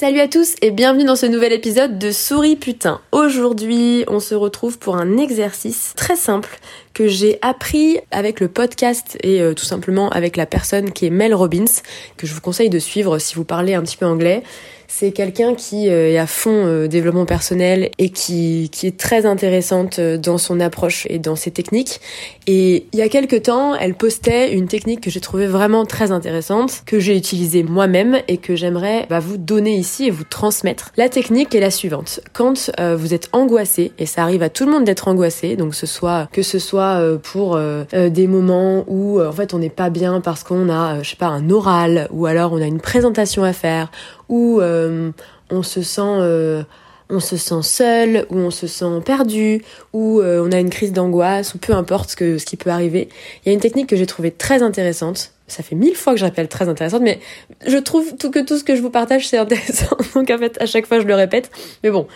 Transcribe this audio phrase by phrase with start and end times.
[0.00, 3.00] Salut à tous et bienvenue dans ce nouvel épisode de Souris Putain.
[3.10, 6.60] Aujourd'hui, on se retrouve pour un exercice très simple
[6.98, 11.10] que j'ai appris avec le podcast et euh, tout simplement avec la personne qui est
[11.10, 11.70] Mel Robbins,
[12.16, 14.42] que je vous conseille de suivre si vous parlez un petit peu anglais.
[14.90, 19.26] C'est quelqu'un qui euh, est à fond euh, développement personnel et qui, qui est très
[19.26, 22.00] intéressante dans son approche et dans ses techniques.
[22.46, 26.10] Et il y a quelques temps, elle postait une technique que j'ai trouvée vraiment très
[26.10, 30.90] intéressante, que j'ai utilisée moi-même et que j'aimerais bah, vous donner ici et vous transmettre.
[30.96, 32.20] La technique est la suivante.
[32.32, 35.86] Quand vous êtes angoissé, et ça arrive à tout le monde d'être angoissé, donc ce
[35.86, 36.87] soit que ce soit
[37.22, 37.58] pour
[37.92, 41.26] des moments où en fait on n'est pas bien parce qu'on a, je sais pas,
[41.26, 43.90] un oral, ou alors on a une présentation à faire,
[44.30, 45.10] euh,
[45.50, 46.62] on se sent euh,
[47.10, 49.62] on se sent seul, ou on se sent perdu,
[49.94, 52.68] ou euh, on a une crise d'angoisse, ou peu importe ce, que, ce qui peut
[52.68, 53.08] arriver.
[53.42, 55.32] Il y a une technique que j'ai trouvée très intéressante.
[55.46, 57.18] Ça fait mille fois que je rappelle très intéressante, mais
[57.66, 59.96] je trouve tout que tout ce que je vous partage c'est intéressant.
[60.14, 61.50] Donc en fait, à chaque fois je le répète.
[61.82, 62.06] Mais bon,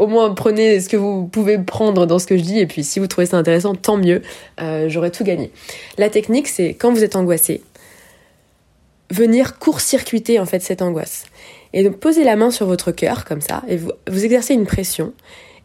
[0.00, 2.82] au moins prenez ce que vous pouvez prendre dans ce que je dis, et puis
[2.82, 4.22] si vous trouvez ça intéressant, tant mieux.
[4.86, 5.52] J'aurais tout gagné.
[5.98, 7.62] La technique, c'est quand vous êtes angoissé,
[9.10, 11.26] venir court-circuiter en fait cette angoisse.
[11.74, 14.64] Et donc posez la main sur votre cœur comme ça et vous, vous exercez une
[14.64, 15.12] pression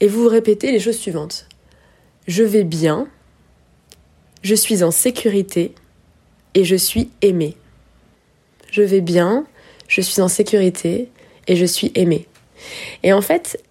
[0.02, 1.48] et vous répétez les choses suivantes.
[2.28, 3.08] Je vais bien,
[4.42, 5.74] je suis en sécurité
[6.56, 7.56] et je suis aimé.
[8.70, 9.46] Je vais bien,
[9.88, 11.10] je suis en sécurité
[11.48, 12.28] et je suis aimé.
[13.04, 13.62] Et en fait,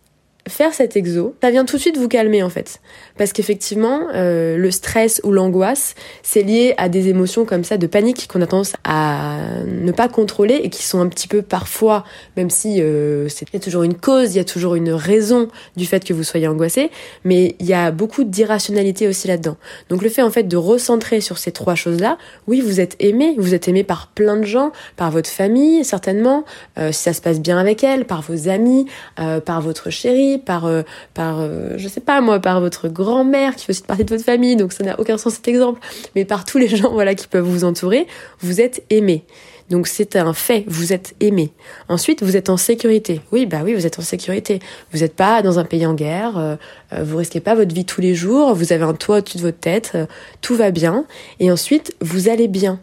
[0.48, 2.80] faire cet exo, ça vient tout de suite vous calmer en fait.
[3.16, 7.86] Parce qu'effectivement, euh, le stress ou l'angoisse, c'est lié à des émotions comme ça de
[7.86, 12.04] panique qu'on a tendance à ne pas contrôler et qui sont un petit peu parfois,
[12.36, 15.86] même si euh, y a toujours une cause, il y a toujours une raison du
[15.86, 16.90] fait que vous soyez angoissé,
[17.24, 19.56] mais il y a beaucoup d'irrationalité aussi là-dedans.
[19.88, 23.34] Donc le fait en fait de recentrer sur ces trois choses-là, oui, vous êtes aimé,
[23.38, 26.44] vous êtes aimé par plein de gens, par votre famille certainement,
[26.78, 28.86] euh, si ça se passe bien avec elle, par vos amis,
[29.18, 30.82] euh, par votre chérie par, euh,
[31.14, 34.24] par euh, je sais pas moi, par votre grand-mère qui fait aussi partie de votre
[34.24, 35.80] famille, donc ça n'a aucun sens cet exemple,
[36.14, 38.06] mais par tous les gens voilà qui peuvent vous entourer,
[38.40, 39.24] vous êtes aimé.
[39.70, 41.50] Donc c'est un fait, vous êtes aimé.
[41.88, 43.22] Ensuite, vous êtes en sécurité.
[43.32, 44.58] Oui, bah oui, vous êtes en sécurité.
[44.92, 46.56] Vous n'êtes pas dans un pays en guerre, euh,
[47.02, 49.58] vous risquez pas votre vie tous les jours, vous avez un toit au-dessus de votre
[49.58, 49.96] tête,
[50.42, 51.06] tout va bien.
[51.40, 52.78] Et ensuite, vous allez bien.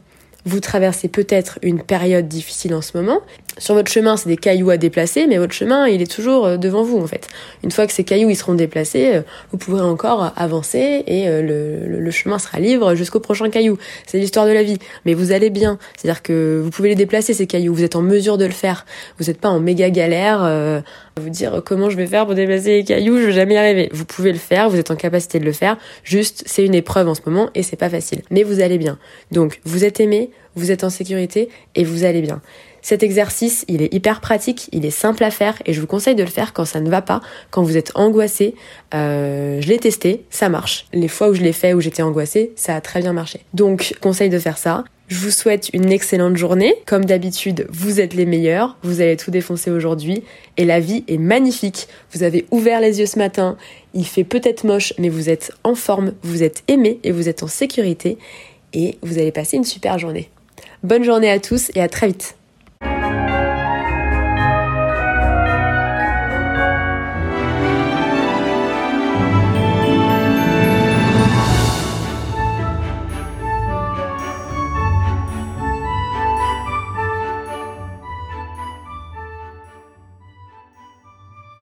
[0.46, 3.22] Vous traversez peut-être une période difficile en ce moment.
[3.58, 6.58] Sur votre chemin, c'est des cailloux à déplacer, mais votre chemin, il est toujours euh,
[6.58, 7.28] devant vous en fait.
[7.64, 11.42] Une fois que ces cailloux ils seront déplacés, euh, vous pourrez encore avancer et euh,
[11.42, 13.78] le, le, chemin sera libre jusqu'au prochain caillou.
[14.08, 14.78] C'est l'histoire de la vie.
[15.06, 15.80] Mais vous allez bien.
[15.98, 17.74] C'est-à-dire que vous pouvez les déplacer ces cailloux.
[17.74, 18.86] Vous êtes en mesure de le faire.
[19.20, 20.82] Vous n'êtes pas en méga galère à
[21.18, 23.18] vous dire comment je vais faire pour déplacer les cailloux?
[23.18, 23.90] Je vais jamais y arriver.
[23.92, 24.70] Vous pouvez le faire.
[24.70, 25.78] Vous êtes en capacité de le faire.
[26.04, 28.22] Juste, c'est une épreuve en ce moment et c'est pas facile.
[28.30, 28.98] Mais vous allez bien.
[29.32, 32.42] Donc, vous êtes aimé, vous êtes en sécurité et vous allez bien.
[32.82, 36.16] Cet exercice, il est hyper pratique, il est simple à faire et je vous conseille
[36.16, 38.56] de le faire quand ça ne va pas, quand vous êtes angoissé.
[38.96, 40.88] Euh, je l'ai testé, ça marche.
[40.92, 43.42] Les fois où je l'ai fait, où j'étais angoissée, ça a très bien marché.
[43.54, 44.84] Donc, conseil de faire ça.
[45.10, 46.74] Je vous souhaite une excellente journée.
[46.86, 48.78] Comme d'habitude, vous êtes les meilleurs.
[48.82, 50.24] Vous allez tout défoncer aujourd'hui.
[50.58, 51.88] Et la vie est magnifique.
[52.14, 53.58] Vous avez ouvert les yeux ce matin.
[53.94, 57.44] Il fait peut-être moche, mais vous êtes en forme, vous êtes aimé et vous êtes
[57.44, 58.18] en sécurité.
[58.74, 60.30] Et vous allez passer une super journée.
[60.84, 62.36] Bonne journée à tous et à très vite.